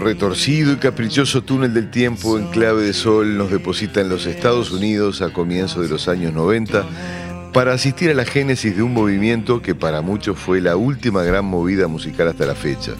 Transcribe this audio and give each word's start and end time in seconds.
Retorcido 0.00 0.72
y 0.72 0.76
caprichoso 0.76 1.42
túnel 1.42 1.74
del 1.74 1.90
tiempo 1.90 2.38
en 2.38 2.48
clave 2.48 2.82
de 2.82 2.92
sol 2.92 3.36
nos 3.36 3.50
deposita 3.50 4.00
en 4.00 4.08
los 4.08 4.26
Estados 4.26 4.70
Unidos 4.70 5.22
a 5.22 5.32
comienzos 5.32 5.82
de 5.82 5.88
los 5.88 6.08
años 6.08 6.32
90 6.32 6.86
para 7.52 7.74
asistir 7.74 8.10
a 8.10 8.14
la 8.14 8.24
génesis 8.24 8.76
de 8.76 8.82
un 8.82 8.94
movimiento 8.94 9.60
que 9.60 9.74
para 9.74 10.00
muchos 10.00 10.38
fue 10.38 10.60
la 10.60 10.76
última 10.76 11.22
gran 11.22 11.44
movida 11.44 11.88
musical 11.88 12.28
hasta 12.28 12.46
la 12.46 12.54
fecha. 12.54 12.92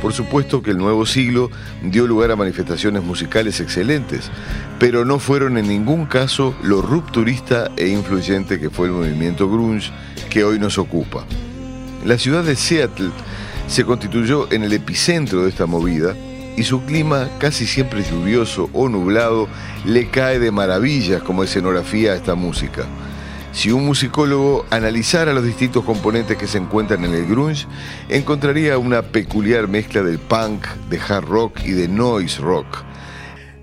Por 0.00 0.12
supuesto 0.12 0.62
que 0.62 0.70
el 0.70 0.78
nuevo 0.78 1.06
siglo 1.06 1.50
dio 1.82 2.06
lugar 2.06 2.30
a 2.30 2.36
manifestaciones 2.36 3.02
musicales 3.02 3.60
excelentes, 3.60 4.30
pero 4.78 5.04
no 5.04 5.18
fueron 5.18 5.58
en 5.58 5.68
ningún 5.68 6.06
caso 6.06 6.54
lo 6.62 6.82
rupturista 6.82 7.70
e 7.76 7.88
influyente 7.88 8.58
que 8.58 8.70
fue 8.70 8.86
el 8.86 8.92
movimiento 8.92 9.48
grunge 9.48 9.90
que 10.30 10.44
hoy 10.44 10.58
nos 10.58 10.78
ocupa. 10.78 11.24
La 12.04 12.18
ciudad 12.18 12.42
de 12.42 12.56
Seattle 12.56 13.10
se 13.72 13.84
constituyó 13.86 14.52
en 14.52 14.64
el 14.64 14.74
epicentro 14.74 15.44
de 15.44 15.48
esta 15.48 15.64
movida 15.64 16.14
y 16.58 16.62
su 16.62 16.84
clima, 16.84 17.30
casi 17.38 17.66
siempre 17.66 18.04
lluvioso 18.04 18.68
o 18.74 18.90
nublado, 18.90 19.48
le 19.86 20.08
cae 20.08 20.38
de 20.38 20.50
maravillas 20.50 21.22
como 21.22 21.42
escenografía 21.42 22.12
a 22.12 22.16
esta 22.16 22.34
música. 22.34 22.84
Si 23.52 23.72
un 23.72 23.86
musicólogo 23.86 24.66
analizara 24.68 25.32
los 25.32 25.44
distintos 25.44 25.86
componentes 25.86 26.36
que 26.36 26.46
se 26.46 26.58
encuentran 26.58 27.02
en 27.06 27.14
el 27.14 27.26
grunge, 27.26 27.66
encontraría 28.10 28.76
una 28.76 29.00
peculiar 29.00 29.68
mezcla 29.68 30.02
del 30.02 30.18
punk, 30.18 30.66
de 30.90 31.00
hard 31.00 31.24
rock 31.24 31.60
y 31.64 31.70
de 31.70 31.88
noise 31.88 32.42
rock. 32.42 32.84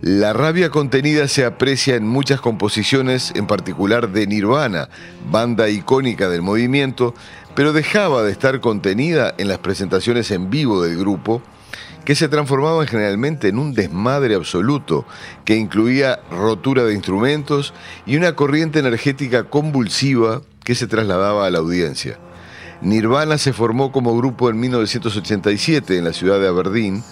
La 0.01 0.31
rabia 0.31 0.69
contenida 0.69 1.27
se 1.27 1.43
aprecia 1.43 1.97
en 1.97 2.07
muchas 2.07 2.39
composiciones, 2.39 3.33
en 3.35 3.47
particular 3.47 4.09
de 4.09 4.27
Nirvana, 4.27 4.87
banda 5.29 5.67
icónica 5.67 6.29
del 6.29 6.41
movimiento, 6.41 7.13
pero 7.55 7.73
dejaba 7.73 8.23
de 8.23 8.31
estar 8.31 8.59
contenida 8.59 9.33
en 9.37 9.47
las 9.47 9.59
presentaciones 9.59 10.31
en 10.31 10.49
vivo 10.49 10.81
del 10.81 10.97
grupo, 10.97 11.41
que 12.05 12.15
se 12.15 12.27
transformaban 12.27 12.87
generalmente 12.87 13.49
en 13.49 13.59
un 13.59 13.73
desmadre 13.73 14.35
absoluto, 14.35 15.05
que 15.45 15.55
incluía 15.55 16.19
rotura 16.31 16.83
de 16.83 16.93
instrumentos 16.93 17.73
y 18.05 18.17
una 18.17 18.35
corriente 18.35 18.79
energética 18.79 19.43
convulsiva 19.43 20.41
que 20.63 20.75
se 20.75 20.87
trasladaba 20.87 21.45
a 21.45 21.51
la 21.51 21.59
audiencia. 21.59 22.17
Nirvana 22.81 23.37
se 23.37 23.53
formó 23.53 23.91
como 23.91 24.15
grupo 24.17 24.49
en 24.49 24.59
1987 24.59 25.97
en 25.97 26.05
la 26.05 26.13
ciudad 26.13 26.39
de 26.39 26.47
Aberdeen, 26.47 27.03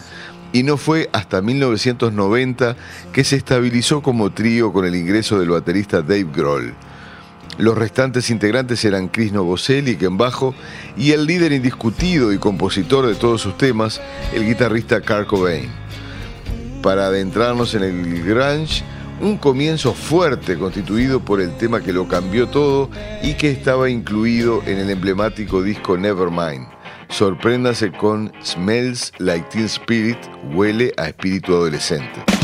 y 0.54 0.64
no 0.64 0.78
fue 0.78 1.10
hasta 1.12 1.42
1990 1.42 2.76
que 3.12 3.24
se 3.24 3.36
estabilizó 3.36 4.02
como 4.02 4.32
trío 4.32 4.72
con 4.72 4.86
el 4.86 4.96
ingreso 4.96 5.40
del 5.40 5.50
baterista 5.50 6.02
Dave 6.02 6.28
Grohl. 6.34 6.74
Los 7.58 7.76
restantes 7.76 8.30
integrantes 8.30 8.86
eran 8.86 9.08
Chris 9.08 9.34
Novoselic 9.34 10.04
en 10.04 10.18
bajo 10.18 10.54
y 10.96 11.12
el 11.12 11.26
líder 11.26 11.52
indiscutido 11.52 12.32
y 12.32 12.38
compositor 12.38 13.08
de 13.08 13.16
todos 13.16 13.42
sus 13.42 13.58
temas, 13.58 14.00
el 14.34 14.46
guitarrista 14.46 15.02
Kurt 15.02 15.28
Cobain. 15.28 15.70
Para 16.84 17.08
adentrarnos 17.08 17.74
en 17.74 17.84
el 17.84 18.24
grunge, 18.24 18.84
un 19.20 19.38
comienzo 19.38 19.94
fuerte 19.94 20.58
constituido 20.58 21.20
por 21.20 21.42
el 21.42 21.58
tema 21.58 21.82
que 21.82 21.94
lo 21.94 22.08
cambió 22.08 22.48
todo 22.48 22.92
y 23.24 23.34
que 23.34 23.50
estaba 23.50 23.90
incluido 23.90 24.62
en 24.68 24.78
el 24.78 24.92
emblemático 24.92 25.64
disco 25.64 25.98
Nevermind. 25.98 26.68
Sorpréndase 27.10 27.92
con 27.92 28.32
Smells 28.44 29.14
Like 29.18 29.48
Teen 29.50 29.66
Spirit, 29.66 30.20
huele 30.54 30.94
a 30.98 31.08
espíritu 31.08 31.54
adolescente. 31.54 32.37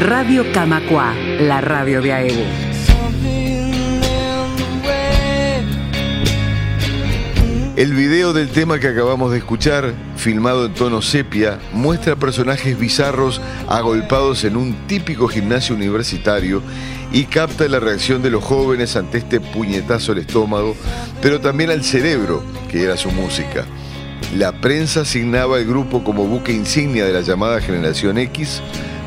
Radio 0.00 0.50
Camacua, 0.50 1.12
la 1.40 1.60
radio 1.60 2.00
de 2.00 2.10
AEBU. 2.10 2.42
El 7.76 7.92
video 7.92 8.32
del 8.32 8.48
tema 8.48 8.78
que 8.78 8.88
acabamos 8.88 9.32
de 9.32 9.36
escuchar, 9.36 9.92
filmado 10.16 10.64
en 10.64 10.72
tono 10.72 11.02
sepia, 11.02 11.58
muestra 11.74 12.16
personajes 12.16 12.78
bizarros 12.78 13.42
agolpados 13.68 14.42
en 14.44 14.56
un 14.56 14.74
típico 14.86 15.28
gimnasio 15.28 15.74
universitario 15.74 16.62
y 17.12 17.24
capta 17.24 17.68
la 17.68 17.78
reacción 17.78 18.22
de 18.22 18.30
los 18.30 18.42
jóvenes 18.42 18.96
ante 18.96 19.18
este 19.18 19.38
puñetazo 19.40 20.12
al 20.12 20.18
estómago, 20.18 20.74
pero 21.20 21.42
también 21.42 21.68
al 21.68 21.84
cerebro, 21.84 22.42
que 22.70 22.82
era 22.82 22.96
su 22.96 23.10
música. 23.10 23.66
La 24.34 24.62
prensa 24.62 25.02
asignaba 25.02 25.58
el 25.58 25.66
grupo 25.66 26.02
como 26.02 26.24
buque 26.24 26.52
insignia 26.52 27.04
de 27.04 27.12
la 27.12 27.20
llamada 27.20 27.60
generación 27.60 28.16
X, 28.16 28.62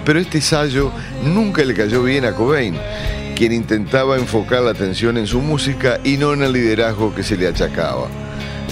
pero 0.06 0.20
este 0.20 0.38
ensayo 0.38 0.92
nunca 1.24 1.64
le 1.64 1.74
cayó 1.74 2.04
bien 2.04 2.26
a 2.26 2.34
Cobain, 2.34 2.76
quien 3.36 3.52
intentaba 3.52 4.18
enfocar 4.18 4.62
la 4.62 4.72
atención 4.72 5.18
en 5.18 5.28
su 5.28 5.42
música 5.42 6.00
y 6.04 6.18
no 6.18 6.34
en 6.34 6.44
el 6.44 6.54
liderazgo 6.54 7.14
que 7.14 7.24
se 7.24 7.38
le 7.38 7.48
achacaba. 7.48 8.08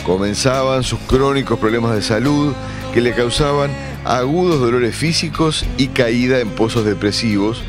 Comenzaban 0.05 0.83
sus 0.83 0.99
crónicos 0.99 1.59
problemas 1.59 1.95
de 1.95 2.01
salud 2.01 2.53
que 2.93 3.01
le 3.01 3.13
causaban 3.13 3.71
agudos 4.05 4.59
dolores 4.59 4.95
físicos 4.95 5.65
y 5.77 5.87
caída 5.87 6.39
en 6.39 6.49
pozos 6.49 6.85
depresivos 6.85 7.61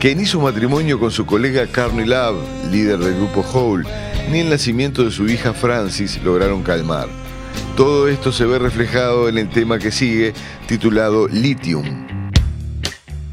que 0.00 0.14
ni 0.14 0.24
su 0.24 0.40
matrimonio 0.40 0.98
con 0.98 1.10
su 1.10 1.26
colega 1.26 1.66
Carney 1.66 2.06
Love, 2.06 2.42
líder 2.70 2.98
del 2.98 3.16
grupo 3.16 3.44
Hole, 3.52 3.86
ni 4.30 4.38
el 4.38 4.48
nacimiento 4.48 5.04
de 5.04 5.10
su 5.10 5.28
hija 5.28 5.52
Francis 5.52 6.18
lograron 6.24 6.62
calmar. 6.62 7.08
Todo 7.76 8.08
esto 8.08 8.32
se 8.32 8.46
ve 8.46 8.58
reflejado 8.58 9.28
en 9.28 9.36
el 9.36 9.50
tema 9.50 9.78
que 9.78 9.90
sigue, 9.90 10.32
titulado 10.66 11.28
Lithium. 11.28 12.09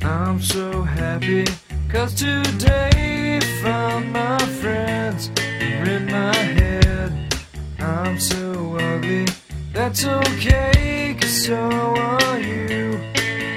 I'm 0.08 0.42
so 0.42 0.84
happy 0.84 1.46
cause 1.92 2.14
today 2.14 3.42
found 3.62 4.14
my 4.14 4.38
friends 4.62 5.30
are 5.38 5.90
in 5.90 6.06
my 6.06 6.34
head. 6.34 7.36
I'm 7.78 8.18
so 8.18 8.78
ugly, 8.80 9.26
that's 9.74 10.06
okay 10.06 11.18
cause 11.20 11.46
so 11.46 11.58
are 11.58 12.40
you. 12.40 12.92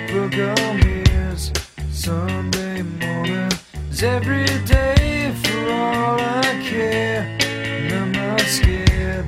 Book 0.08 0.35
on 0.58 0.88
ears, 0.88 1.52
Sunday 1.93 2.82
morning 2.82 3.52
is 3.88 4.02
every 4.02 4.47
day 4.66 5.33
for 5.45 5.71
all 5.71 6.19
I 6.19 6.61
care. 6.69 7.38
And 7.40 7.92
I'm 7.92 8.11
not 8.12 8.40
scared, 8.40 9.26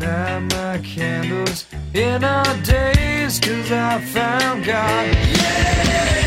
light 0.00 0.40
my 0.50 0.78
candles 0.78 1.64
in 1.94 2.24
our 2.24 2.56
days 2.62 3.38
cause 3.38 3.70
I 3.70 4.00
found 4.00 4.64
God. 4.64 5.16
I'm 5.16 6.25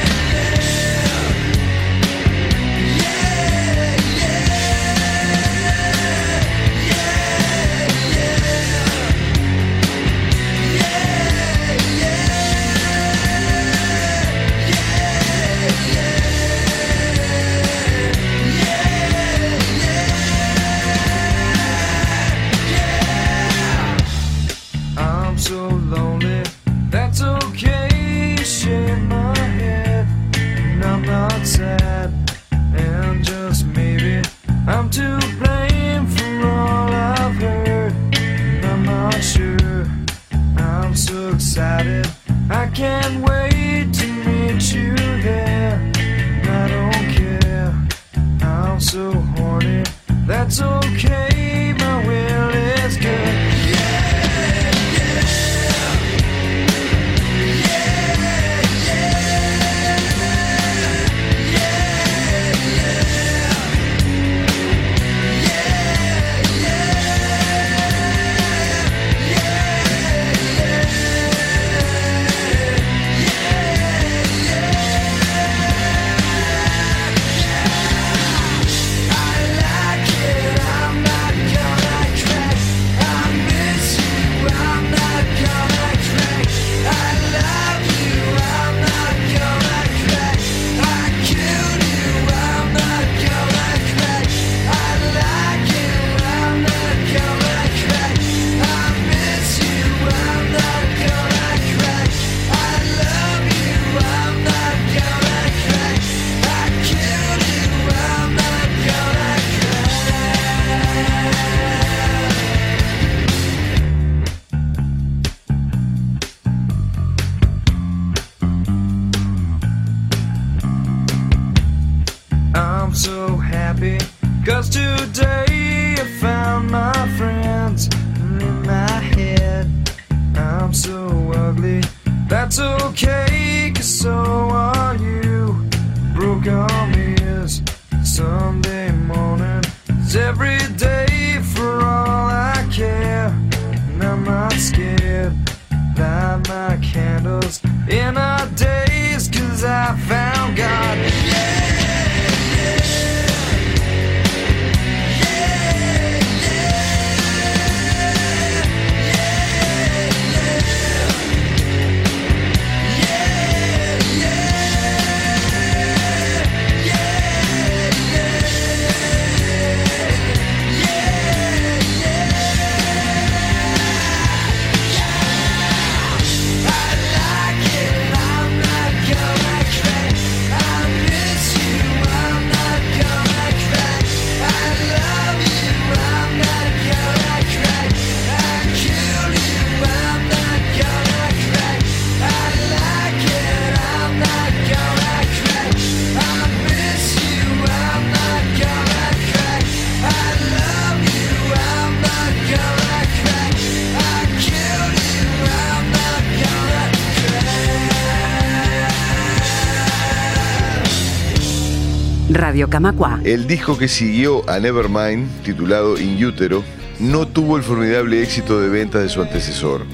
El 213.24 213.48
disco 213.48 213.78
que 213.78 213.88
siguió 213.88 214.48
a 214.50 214.60
Nevermind, 214.60 215.28
titulado 215.44 215.98
In 216.00 216.24
Utero, 216.24 216.64
no 217.00 217.28
tuvo 217.28 217.58
el 217.58 217.64
formidable 217.64 218.22
éxito 218.22 218.60
de 218.60 218.70
ventas 218.70 219.02
de 219.02 219.10
su 219.10 219.22
antecesor. 219.22 219.86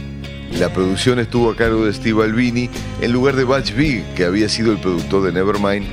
La 0.59 0.73
producción 0.73 1.19
estuvo 1.19 1.51
a 1.51 1.55
cargo 1.55 1.85
de 1.85 1.93
Steve 1.93 2.23
Albini 2.23 2.69
en 3.01 3.11
lugar 3.11 3.35
de 3.35 3.43
Butch 3.43 3.75
Vig, 3.75 4.03
que 4.15 4.25
había 4.25 4.49
sido 4.49 4.71
el 4.71 4.79
productor 4.79 5.23
de 5.23 5.33
Nevermind, 5.33 5.85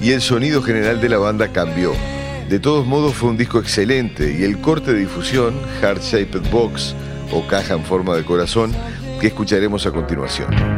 y 0.00 0.12
el 0.12 0.20
sonido 0.20 0.62
general 0.62 1.00
de 1.00 1.08
la 1.08 1.18
banda 1.18 1.48
cambió. 1.48 1.92
De 2.48 2.58
todos 2.58 2.86
modos 2.86 3.14
fue 3.14 3.30
un 3.30 3.36
disco 3.36 3.58
excelente 3.58 4.36
y 4.38 4.44
el 4.44 4.60
corte 4.60 4.92
de 4.92 5.00
difusión, 5.00 5.54
Heart 5.80 6.02
Shaped 6.02 6.50
Box 6.50 6.94
o 7.32 7.46
Caja 7.46 7.74
en 7.74 7.84
forma 7.84 8.14
de 8.14 8.24
corazón, 8.24 8.72
que 9.20 9.26
escucharemos 9.26 9.86
a 9.86 9.90
continuación. 9.90 10.73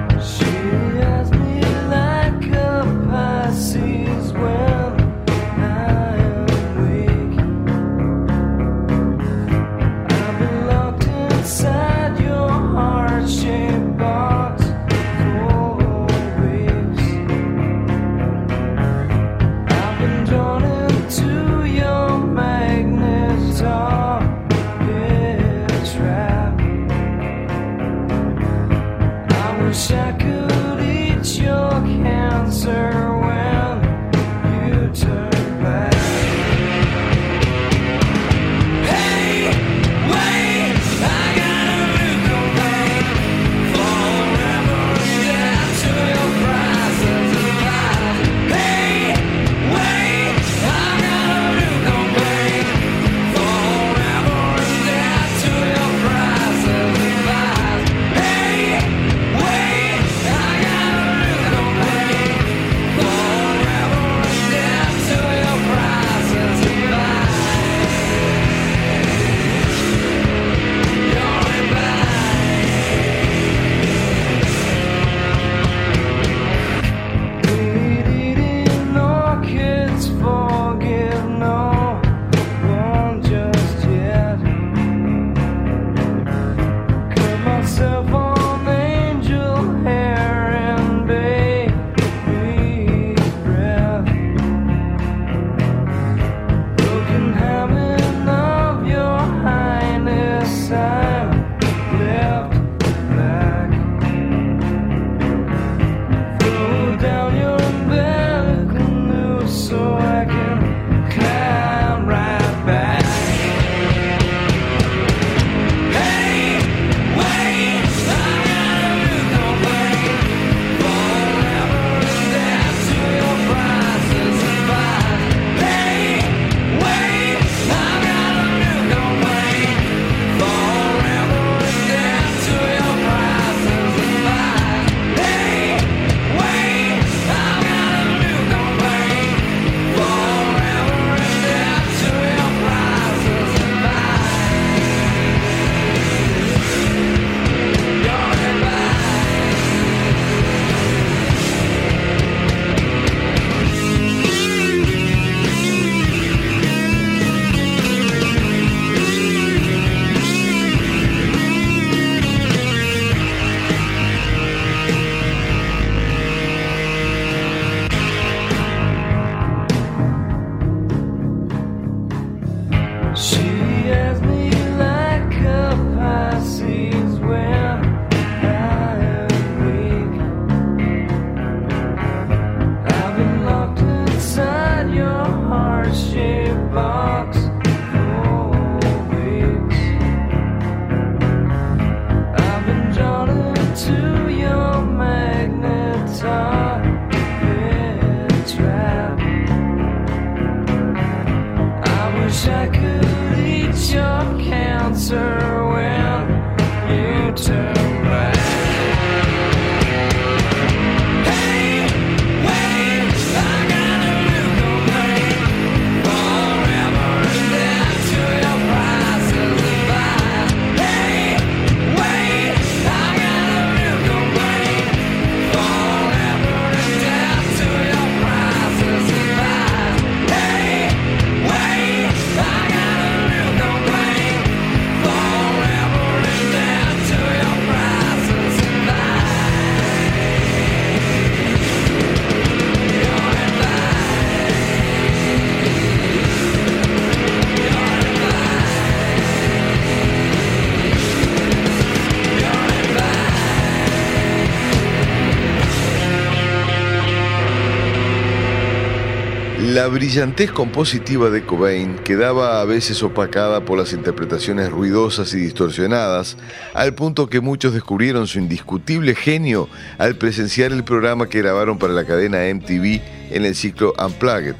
Brillantez 259.96 260.52
compositiva 260.52 261.30
de 261.30 261.46
Cobain 261.46 261.96
quedaba 262.04 262.60
a 262.60 262.66
veces 262.66 263.02
opacada 263.02 263.64
por 263.64 263.78
las 263.78 263.94
interpretaciones 263.94 264.70
ruidosas 264.70 265.32
y 265.32 265.38
distorsionadas, 265.38 266.36
al 266.74 266.92
punto 266.92 267.30
que 267.30 267.40
muchos 267.40 267.72
descubrieron 267.72 268.26
su 268.26 268.38
indiscutible 268.38 269.14
genio 269.14 269.70
al 269.96 270.16
presenciar 270.16 270.72
el 270.72 270.84
programa 270.84 271.30
que 271.30 271.38
grabaron 271.38 271.78
para 271.78 271.94
la 271.94 272.04
cadena 272.04 272.40
MTV 272.54 273.00
en 273.30 273.46
el 273.46 273.54
ciclo 273.54 273.94
Unplugged, 273.98 274.56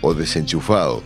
o 0.00 0.12
desenchufado. 0.12 1.04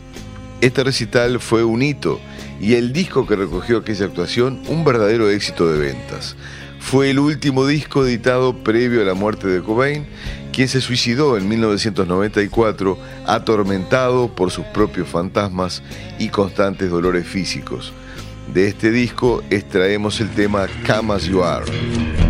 Este 0.62 0.82
recital 0.82 1.38
fue 1.38 1.62
un 1.62 1.82
hito 1.82 2.20
y 2.62 2.76
el 2.76 2.94
disco 2.94 3.26
que 3.26 3.36
recogió 3.36 3.76
aquella 3.76 4.06
actuación 4.06 4.62
un 4.66 4.82
verdadero 4.86 5.28
éxito 5.28 5.70
de 5.70 5.78
ventas. 5.78 6.36
Fue 6.80 7.10
el 7.10 7.18
último 7.18 7.66
disco 7.66 8.06
editado 8.06 8.64
previo 8.64 9.02
a 9.02 9.04
la 9.04 9.14
muerte 9.14 9.46
de 9.46 9.60
Cobain, 9.60 10.06
quien 10.54 10.68
se 10.68 10.80
suicidó 10.80 11.36
en 11.36 11.48
1994 11.48 12.96
atormentado 13.26 14.28
por 14.28 14.52
sus 14.52 14.64
propios 14.66 15.08
fantasmas 15.08 15.82
y 16.18 16.28
constantes 16.28 16.90
dolores 16.90 17.26
físicos. 17.26 17.92
De 18.52 18.68
este 18.68 18.90
disco 18.90 19.42
extraemos 19.50 20.20
el 20.20 20.30
tema 20.30 20.66
Come 20.86 21.14
As 21.14 21.24
You 21.24 21.42
Are. 21.42 22.23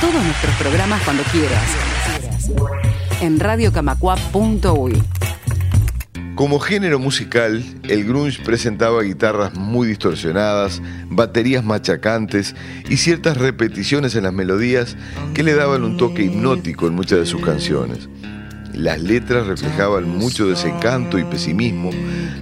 Todos 0.00 0.24
nuestros 0.24 0.54
programas 0.56 1.02
cuando 1.02 1.22
quieras. 1.24 1.76
En 3.20 3.38
radiocamacua.uy. 3.38 5.02
Como 6.34 6.58
género 6.58 6.98
musical, 6.98 7.62
el 7.86 8.06
grunge 8.06 8.42
presentaba 8.42 9.02
guitarras 9.02 9.54
muy 9.54 9.86
distorsionadas, 9.86 10.80
baterías 11.10 11.64
machacantes 11.64 12.56
y 12.88 12.96
ciertas 12.96 13.36
repeticiones 13.36 14.14
en 14.14 14.22
las 14.22 14.32
melodías 14.32 14.96
que 15.34 15.42
le 15.42 15.54
daban 15.54 15.84
un 15.84 15.98
toque 15.98 16.22
hipnótico 16.22 16.86
en 16.86 16.94
muchas 16.94 17.18
de 17.18 17.26
sus 17.26 17.42
canciones. 17.42 18.08
Las 18.72 19.02
letras 19.02 19.48
reflejaban 19.48 20.08
mucho 20.08 20.48
desencanto 20.48 21.18
y 21.18 21.24
pesimismo, 21.24 21.90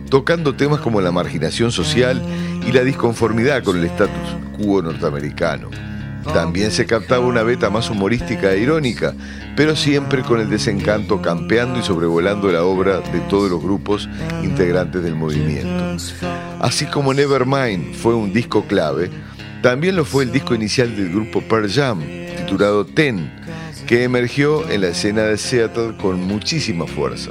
tocando 0.08 0.54
temas 0.54 0.78
como 0.78 1.00
la 1.00 1.10
marginación 1.10 1.72
social 1.72 2.22
y 2.64 2.70
la 2.70 2.84
disconformidad 2.84 3.64
con 3.64 3.78
el 3.78 3.84
status 3.86 4.36
quo 4.56 4.80
norteamericano. 4.80 5.87
También 6.24 6.70
se 6.70 6.86
captaba 6.86 7.26
una 7.26 7.42
beta 7.42 7.70
más 7.70 7.90
humorística 7.90 8.52
e 8.52 8.60
irónica, 8.60 9.14
pero 9.56 9.76
siempre 9.76 10.22
con 10.22 10.40
el 10.40 10.50
desencanto 10.50 11.22
campeando 11.22 11.78
y 11.78 11.82
sobrevolando 11.82 12.50
la 12.52 12.64
obra 12.64 13.00
de 13.00 13.20
todos 13.28 13.50
los 13.50 13.62
grupos 13.62 14.08
integrantes 14.42 15.02
del 15.02 15.14
movimiento. 15.14 15.96
Así 16.60 16.86
como 16.86 17.14
Nevermind 17.14 17.94
fue 17.94 18.14
un 18.14 18.32
disco 18.32 18.64
clave, 18.66 19.10
también 19.62 19.96
lo 19.96 20.04
fue 20.04 20.24
el 20.24 20.32
disco 20.32 20.54
inicial 20.54 20.94
del 20.96 21.10
grupo 21.10 21.40
Pearl 21.40 21.68
Jam, 21.70 22.00
titulado 22.36 22.86
Ten, 22.86 23.30
que 23.86 24.04
emergió 24.04 24.68
en 24.70 24.82
la 24.82 24.88
escena 24.88 25.22
de 25.22 25.38
Seattle 25.38 25.96
con 26.00 26.20
muchísima 26.20 26.86
fuerza. 26.86 27.30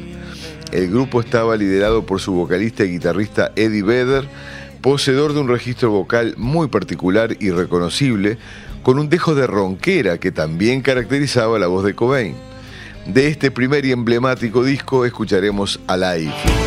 El 0.71 0.91
grupo 0.91 1.21
estaba 1.21 1.55
liderado 1.55 2.05
por 2.05 2.19
su 2.19 2.33
vocalista 2.33 2.83
y 2.83 2.91
guitarrista 2.91 3.51
Eddie 3.55 3.83
Vedder, 3.83 4.27
poseedor 4.81 5.33
de 5.33 5.39
un 5.39 5.47
registro 5.47 5.91
vocal 5.91 6.33
muy 6.37 6.67
particular 6.67 7.37
y 7.39 7.51
reconocible, 7.51 8.37
con 8.87 8.99
un 8.99 9.09
dejo 9.09 9.35
de 9.35 9.45
ronquera 9.45 10.17
que 10.17 10.31
también 10.31 10.81
caracterizaba 10.81 11.59
la 11.59 11.67
voz 11.67 11.83
de 11.83 11.93
Cobain. 11.93 12.37
De 13.05 13.27
este 13.27 13.51
primer 13.51 13.85
y 13.85 13.91
emblemático 13.91 14.63
disco 14.63 15.03
escucharemos 15.03 15.81
Alive. 15.87 16.66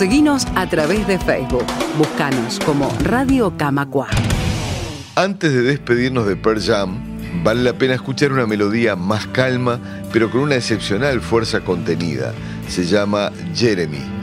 Seguinos 0.00 0.46
a 0.54 0.66
través 0.66 1.06
de 1.06 1.18
Facebook. 1.18 1.66
Búscanos 1.98 2.58
como 2.60 2.88
Radio 3.02 3.54
Camacua. 3.58 4.08
Antes 5.14 5.52
de 5.52 5.60
despedirnos 5.60 6.26
de 6.26 6.36
Pearl 6.36 6.58
Jam, 6.58 6.98
vale 7.44 7.62
la 7.62 7.74
pena 7.74 7.96
escuchar 7.96 8.32
una 8.32 8.46
melodía 8.46 8.96
más 8.96 9.26
calma, 9.26 9.78
pero 10.10 10.30
con 10.30 10.40
una 10.40 10.54
excepcional 10.54 11.20
fuerza 11.20 11.60
contenida. 11.60 12.32
Se 12.66 12.86
llama 12.86 13.30
Jeremy. 13.54 14.19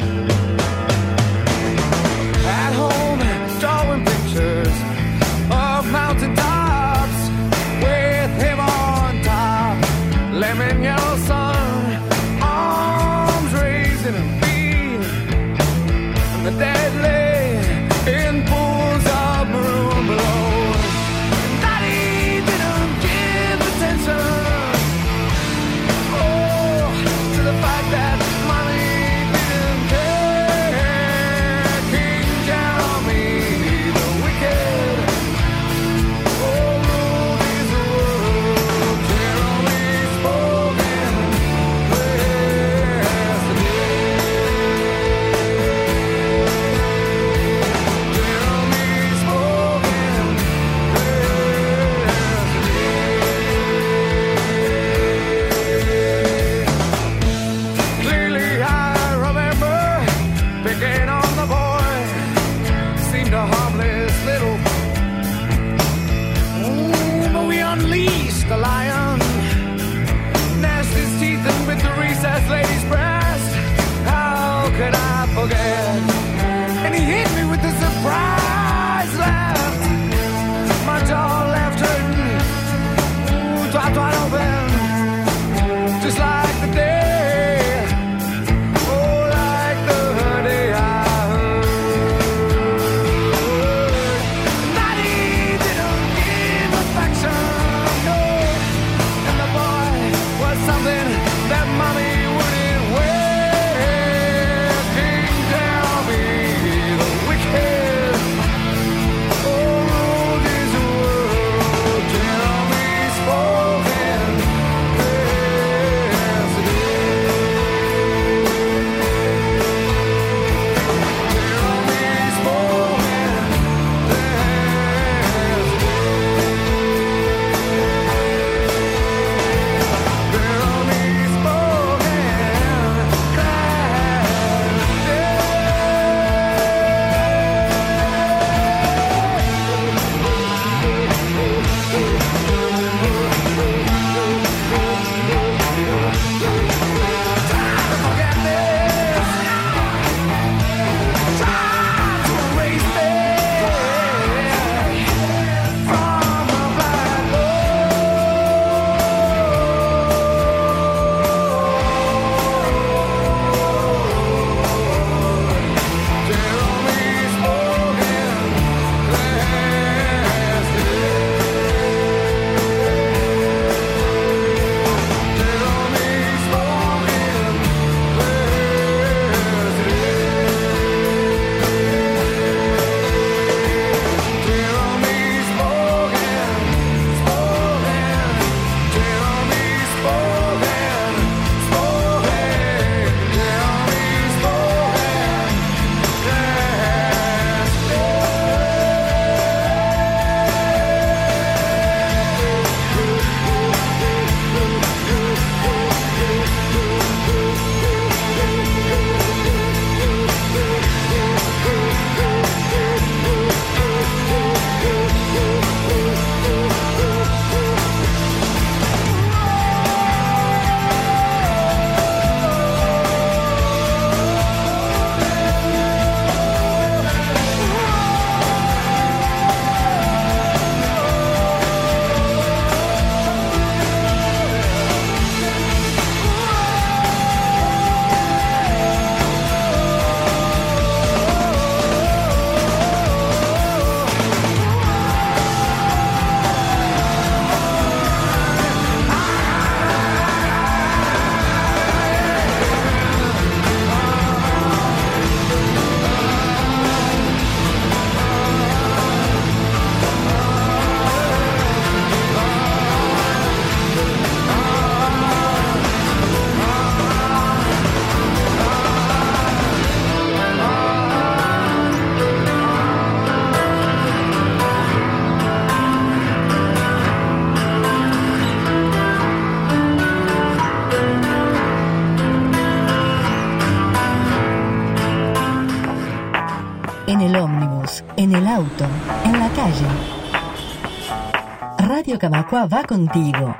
Va 292.49 292.81
contigo. 292.83 293.55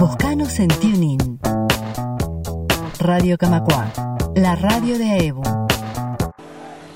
Buscanos 0.00 0.58
en 0.58 0.66
TuneIn. 0.66 1.38
Radio 2.98 3.38
Camacua, 3.38 3.92
la 4.34 4.56
radio 4.56 4.98
de 4.98 5.04
AEBU. 5.04 5.42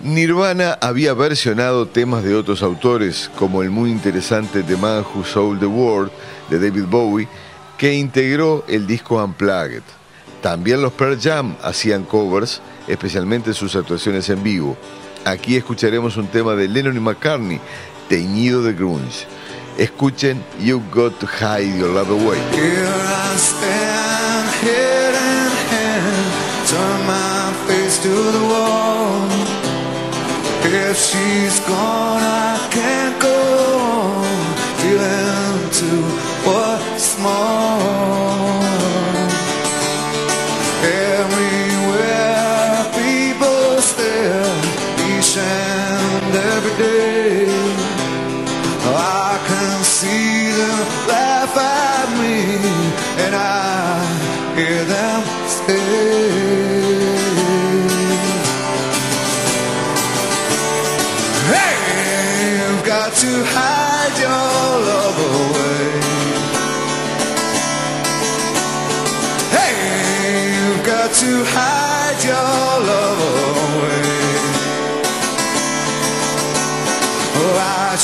Nirvana 0.03 0.77
había 0.81 1.15
versionado 1.15 1.87
temas 1.87 2.25
de 2.25 2.35
otros 2.35 2.65
autores, 2.65 3.31
como 3.39 3.63
el 3.63 3.71
muy 3.71 3.93
interesante 3.93 4.65
The 4.65 4.77
Man 4.77 5.05
Who 5.15 5.25
Sold 5.25 5.61
the 5.61 5.67
World 5.67 6.11
de 6.51 6.59
David 6.59 6.87
Bowie, 6.91 7.29
que 7.79 7.95
integró 7.95 8.65
el 8.67 8.89
disco 8.89 9.23
Unplugged. 9.23 9.83
También 10.43 10.83
los 10.83 10.95
Pearl 10.95 11.21
Jam 11.21 11.55
hacían 11.63 12.03
covers, 12.03 12.61
especialmente 12.89 13.55
sus 13.55 13.77
actuaciones 13.77 14.29
en 14.31 14.43
vivo. 14.43 14.77
Aquí 15.25 15.55
escucharemos 15.55 16.17
un 16.17 16.27
tema 16.27 16.55
de 16.55 16.67
Lennon 16.67 16.97
y 16.97 17.01
McCartney, 17.01 17.61
teñido 18.09 18.65
de 18.65 18.73
grunge. 18.73 19.27
Escuchen 19.79 20.43
You 20.59 20.81
Got 20.91 21.21
to 21.21 21.27
Hide 21.27 21.75
Your 21.79 21.89
Love 21.89 22.11
Away. 22.11 22.39
Here 22.53 22.87
I 22.87 23.37
stand, 23.37 24.49
in 24.65 25.15
hand, 25.73 26.29
turn 26.71 26.99
my 27.07 27.53
face 27.67 27.97
to 28.03 28.15
the 28.37 28.45
wall. 28.53 29.29
If 30.65 30.97
she's 30.97 31.61
gone, 31.61 32.23
I 32.23 32.69
can't 32.71 33.21
go 33.21 33.37
on, 33.85 34.37
feeling 34.81 35.71
too 35.71 36.27
small. 36.99 38.56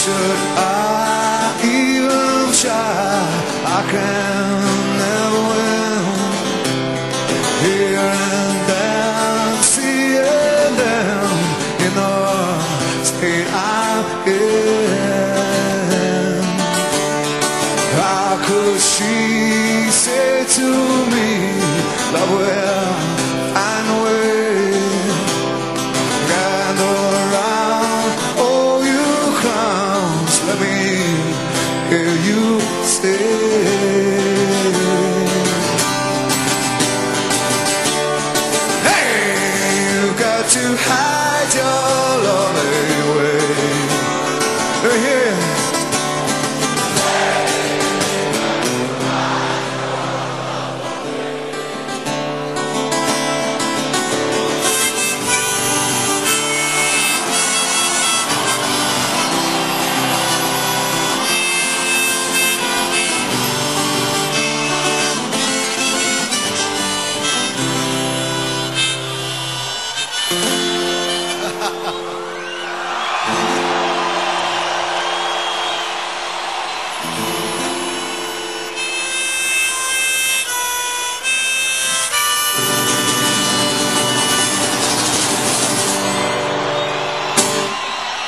Should 0.02 0.16
I 0.16 0.71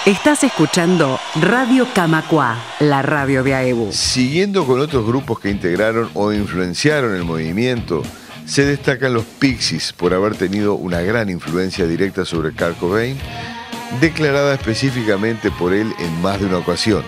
Estás 0.06 0.44
escuchando 0.44 1.18
Radio 1.40 1.88
Camacua, 1.94 2.58
la 2.78 3.00
radio 3.00 3.42
de 3.42 3.54
AEBU. 3.54 3.90
Siguiendo 3.90 4.66
con 4.66 4.78
otros 4.80 5.06
grupos 5.06 5.40
que 5.40 5.48
integraron 5.48 6.10
o 6.12 6.30
influenciaron 6.30 7.16
el 7.16 7.24
movimiento, 7.24 8.02
se 8.44 8.66
destacan 8.66 9.14
los 9.14 9.24
Pixies 9.24 9.94
por 9.94 10.12
haber 10.12 10.36
tenido 10.36 10.74
una 10.74 11.00
gran 11.00 11.30
influencia 11.30 11.86
directa 11.86 12.26
sobre 12.26 12.52
Kurt 12.52 12.78
Cobain, 12.78 13.16
declarada 13.98 14.52
específicamente 14.52 15.50
por 15.50 15.72
él 15.72 15.94
en 15.98 16.20
más 16.20 16.38
de 16.38 16.46
una 16.48 16.58
ocasión. 16.58 17.02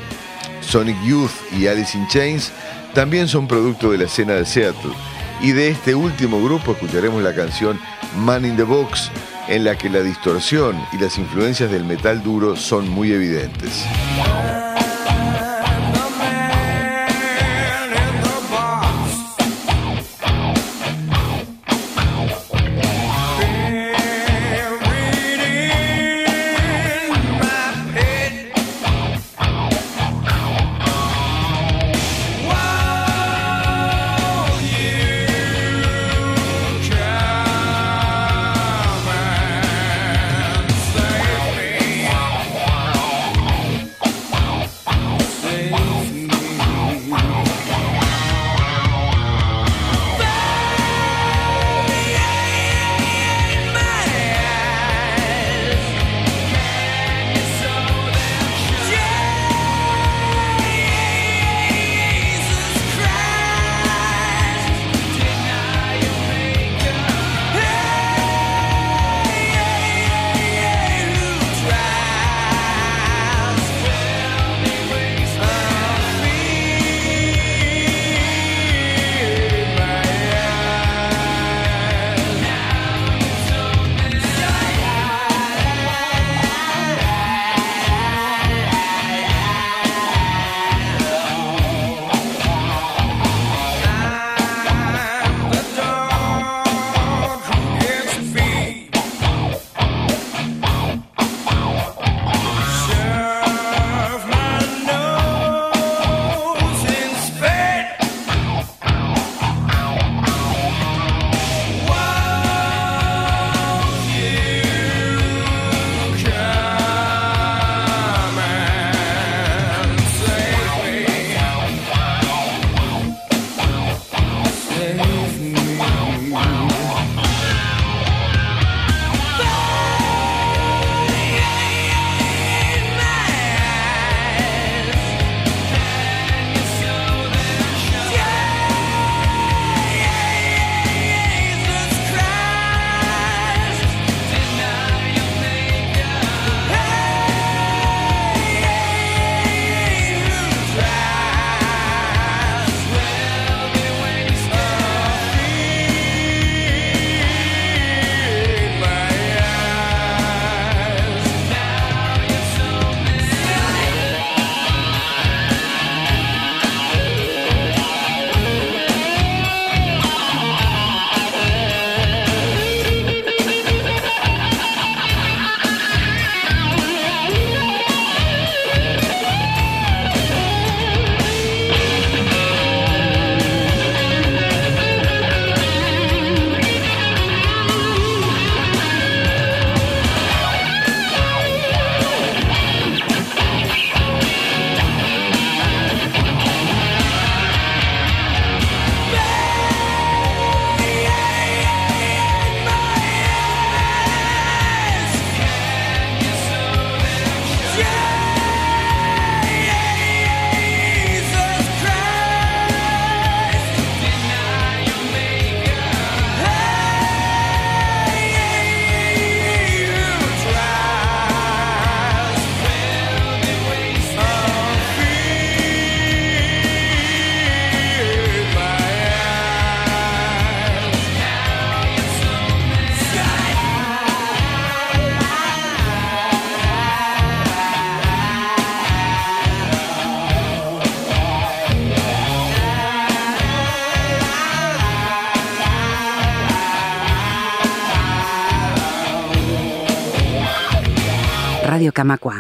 Sonic 0.63 0.97
Youth 1.05 1.53
y 1.53 1.67
Alice 1.67 1.99
in 1.99 2.09
Chains 2.09 2.51
también 2.95 3.29
son 3.29 3.47
producto 3.47 3.93
de 3.93 3.99
la 3.99 4.05
escena 4.05 4.33
de 4.33 4.47
Seattle, 4.47 4.95
y 5.43 5.53
de 5.53 5.69
este 5.69 5.95
último 5.95 6.43
grupo 6.43 6.73
escucharemos 6.73 7.23
la 7.23 7.35
canción 7.35 7.79
Man 8.17 8.47
in 8.47 8.57
the 8.57 8.63
Box, 8.63 9.11
en 9.49 9.65
la 9.65 9.77
que 9.77 9.89
la 9.89 10.03
distorsión 10.03 10.77
y 10.93 10.99
las 10.99 11.19
influencias 11.19 11.71
del 11.71 11.85
metal 11.85 12.23
duro 12.23 12.57
son 12.57 12.89
muy 12.89 13.13
evidentes. 13.13 13.85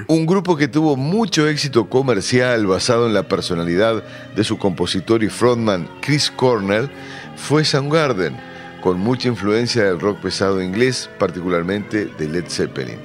Un 0.09 0.27
grupo 0.27 0.55
que 0.55 0.69
tuvo 0.69 0.97
mucho 0.97 1.49
éxito 1.49 1.89
comercial 1.89 2.67
basado 2.67 3.07
en 3.07 3.15
la 3.15 3.27
personalidad 3.27 4.03
de 4.35 4.45
su 4.45 4.59
compositor 4.59 5.23
y 5.25 5.31
frontman 5.31 5.89
Chris 6.03 6.31
Cornell 6.31 6.91
fue 7.37 7.65
Soundgarden, 7.65 8.37
con 8.83 8.99
mucha 8.99 9.29
influencia 9.29 9.85
del 9.85 9.99
rock 9.99 10.21
pesado 10.21 10.61
inglés, 10.61 11.09
particularmente 11.19 12.05
de 12.05 12.29
Led 12.29 12.45
Zeppelin, 12.49 12.99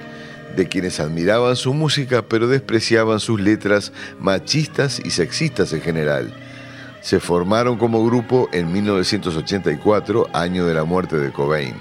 de 0.58 0.68
quienes 0.68 0.99
admiraban 0.99 1.56
su 1.56 1.74
música 1.74 2.22
pero 2.22 2.47
despreciaban 2.47 3.22
sus 3.22 3.39
letras 3.39 3.93
machistas 4.20 5.02
y 5.04 5.12
sexistas 5.12 5.72
en 5.72 5.80
general. 5.80 6.34
Se 6.99 7.22
formaron 7.22 7.78
como 7.78 8.06
grupo 8.06 8.49
en 8.52 8.74
1984, 8.74 10.28
año 10.34 10.66
de 10.66 10.74
la 10.74 10.84
muerte 10.84 11.18
de 11.18 11.32
Cobain. 11.32 11.76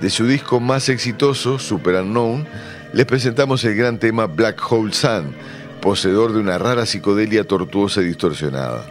De 0.00 0.10
su 0.10 0.26
disco 0.26 0.60
más 0.60 0.90
exitoso, 0.90 1.58
Super 1.58 1.94
Unknown, 1.96 2.46
les 2.92 3.06
presentamos 3.06 3.64
el 3.64 3.76
gran 3.76 3.98
tema 3.98 4.26
Black 4.26 4.60
Hole 4.70 4.92
Sun, 4.92 5.34
poseedor 5.80 6.32
de 6.32 6.40
una 6.40 6.58
rara 6.58 6.86
psicodelia 6.86 7.44
tortuosa 7.44 8.00
y 8.02 8.06
distorsionada. 8.06 8.86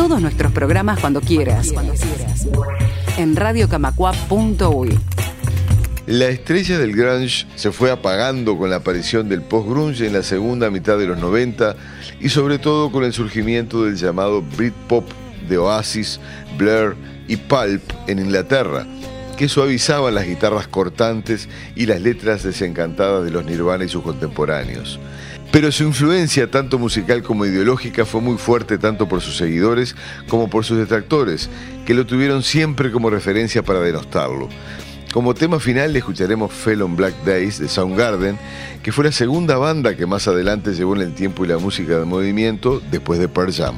Todos 0.00 0.22
nuestros 0.22 0.50
programas 0.52 0.98
cuando 0.98 1.20
quieras. 1.20 1.74
En 3.18 3.36
radiocamacua.uy. 3.36 4.98
La 6.06 6.28
estrella 6.28 6.78
del 6.78 6.96
grunge 6.96 7.46
se 7.54 7.70
fue 7.70 7.90
apagando 7.90 8.56
con 8.56 8.70
la 8.70 8.76
aparición 8.76 9.28
del 9.28 9.42
post-grunge 9.42 10.06
en 10.06 10.14
la 10.14 10.22
segunda 10.22 10.70
mitad 10.70 10.96
de 10.96 11.06
los 11.06 11.18
90 11.18 11.76
y 12.18 12.30
sobre 12.30 12.58
todo 12.58 12.90
con 12.90 13.04
el 13.04 13.12
surgimiento 13.12 13.84
del 13.84 13.96
llamado 13.96 14.40
Britpop 14.56 15.04
de 15.46 15.58
Oasis, 15.58 16.18
Blur 16.56 16.96
y 17.28 17.36
Pulp 17.36 17.82
en 18.06 18.20
Inglaterra, 18.20 18.86
que 19.36 19.50
suavizaban 19.50 20.14
las 20.14 20.26
guitarras 20.26 20.66
cortantes 20.66 21.46
y 21.76 21.84
las 21.84 22.00
letras 22.00 22.42
desencantadas 22.42 23.22
de 23.22 23.32
los 23.32 23.44
Nirvana 23.44 23.84
y 23.84 23.90
sus 23.90 24.02
contemporáneos. 24.02 24.98
Pero 25.52 25.72
su 25.72 25.82
influencia, 25.82 26.48
tanto 26.48 26.78
musical 26.78 27.22
como 27.22 27.44
ideológica, 27.44 28.04
fue 28.04 28.20
muy 28.20 28.38
fuerte 28.38 28.78
tanto 28.78 29.08
por 29.08 29.20
sus 29.20 29.36
seguidores 29.36 29.96
como 30.28 30.48
por 30.48 30.64
sus 30.64 30.78
detractores, 30.78 31.50
que 31.84 31.94
lo 31.94 32.06
tuvieron 32.06 32.44
siempre 32.44 32.92
como 32.92 33.10
referencia 33.10 33.62
para 33.64 33.80
denostarlo. 33.80 34.48
Como 35.12 35.34
tema 35.34 35.58
final 35.58 35.92
le 35.92 35.98
escucharemos 35.98 36.52
Fell 36.52 36.82
on 36.82 36.94
Black 36.94 37.14
Days 37.24 37.58
de 37.58 37.68
Soundgarden, 37.68 38.38
que 38.80 38.92
fue 38.92 39.04
la 39.04 39.12
segunda 39.12 39.56
banda 39.56 39.96
que 39.96 40.06
más 40.06 40.28
adelante 40.28 40.72
llevó 40.72 40.94
en 40.94 41.02
el 41.02 41.14
tiempo 41.14 41.44
y 41.44 41.48
la 41.48 41.58
música 41.58 41.98
de 41.98 42.04
movimiento 42.04 42.80
después 42.92 43.18
de 43.18 43.28
Pearl 43.28 43.52
Jam. 43.52 43.74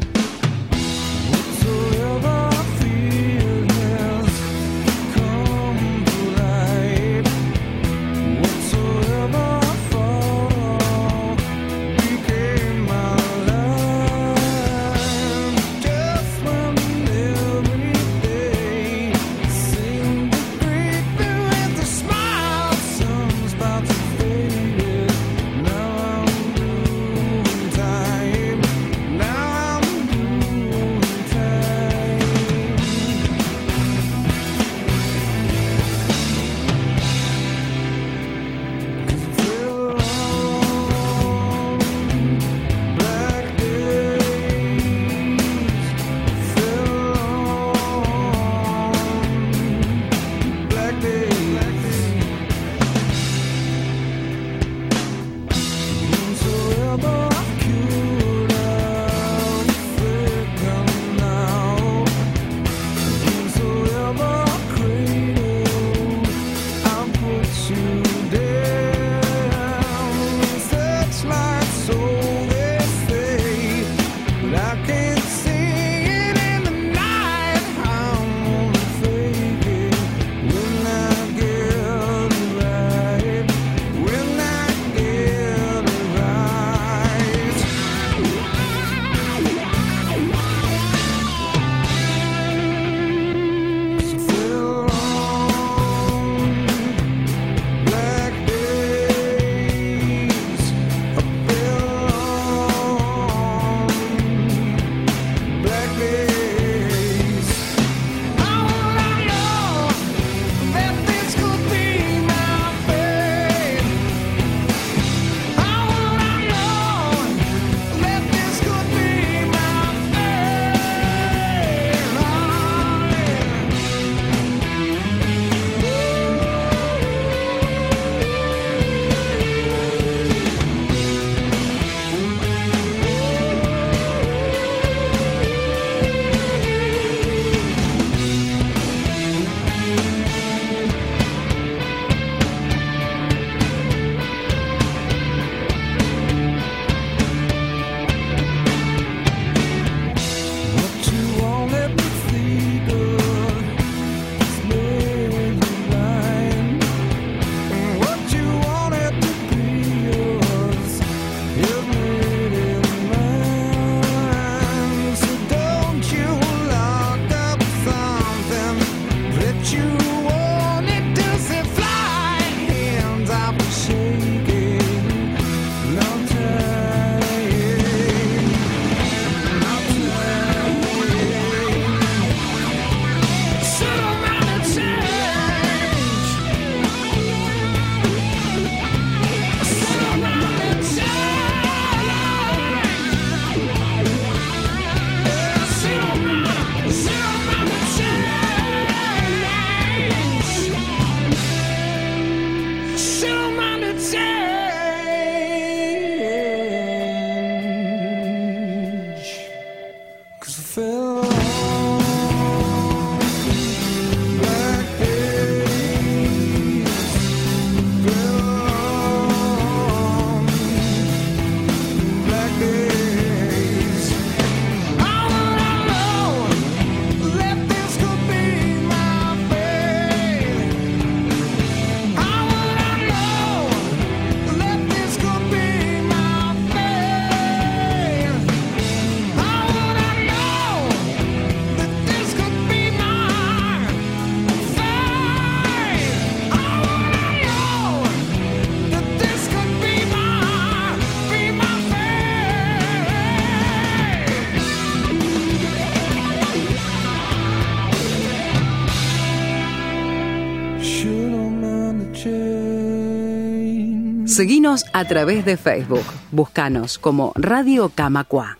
Seguinos 264.42 264.86
a 264.92 265.04
través 265.04 265.44
de 265.44 265.56
Facebook. 265.56 266.02
Búscanos 266.32 266.98
como 266.98 267.32
Radio 267.36 267.92
Camacua. 267.94 268.58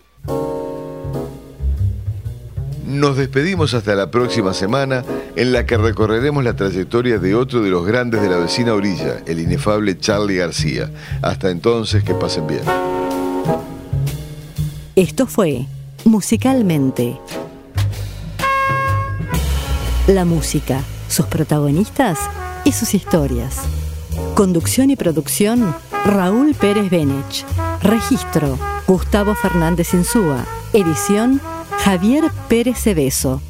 Nos 2.85 3.17
despedimos 3.17 3.73
hasta 3.73 3.93
la 3.93 4.09
próxima 4.09 4.53
semana 4.53 5.03
en 5.35 5.51
la 5.51 5.65
que 5.65 5.75
recorreremos 5.75 6.41
la 6.45 6.55
trayectoria 6.55 7.17
de 7.17 7.35
otro 7.35 7.61
de 7.61 7.69
los 7.69 7.85
grandes 7.85 8.21
de 8.21 8.29
la 8.29 8.37
vecina 8.37 8.73
orilla, 8.73 9.17
el 9.25 9.41
inefable 9.41 9.99
Charlie 9.99 10.37
García. 10.37 10.89
Hasta 11.21 11.49
entonces, 11.49 12.01
que 12.01 12.13
pasen 12.13 12.47
bien. 12.47 12.63
Esto 14.95 15.27
fue 15.27 15.65
Musicalmente. 16.05 17.19
La 20.07 20.23
música, 20.23 20.81
sus 21.09 21.25
protagonistas 21.25 22.19
y 22.63 22.71
sus 22.71 22.93
historias. 22.93 23.82
Conducción 24.35 24.89
y 24.89 24.95
producción, 24.95 25.75
Raúl 26.05 26.55
Pérez 26.55 26.89
Benech. 26.89 27.45
Registro, 27.83 28.57
Gustavo 28.87 29.35
Fernández 29.35 29.93
Insúa. 29.93 30.43
Edición, 30.73 31.39
Javier 31.83 32.23
Pérez 32.47 32.79
Cebeso. 32.79 33.41